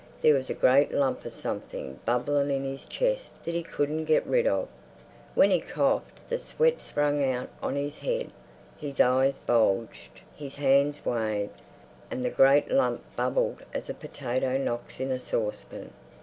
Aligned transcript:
There 0.23 0.33
was 0.33 0.49
a 0.49 0.55
great 0.55 0.91
lump 0.93 1.25
of 1.25 1.31
something 1.31 1.99
bubbling 2.07 2.49
in 2.49 2.63
his 2.63 2.85
chest 2.85 3.45
that 3.45 3.53
he 3.53 3.61
couldn't 3.61 4.05
get 4.05 4.25
rid 4.25 4.47
of. 4.47 4.67
When 5.35 5.51
he 5.51 5.59
coughed 5.59 6.27
the 6.27 6.39
sweat 6.39 6.81
sprang 6.81 7.23
out 7.23 7.49
on 7.61 7.75
his 7.75 7.99
head; 7.99 8.31
his 8.79 8.99
eyes 8.99 9.35
bulged, 9.45 10.21
his 10.35 10.55
hands 10.55 11.05
waved, 11.05 11.61
and 12.09 12.25
the 12.25 12.31
great 12.31 12.71
lump 12.71 13.03
bubbled 13.15 13.61
as 13.75 13.91
a 13.91 13.93
potato 13.93 14.57
knocks 14.57 14.99
in 14.99 15.11
a 15.11 15.19
saucepan. 15.19 15.91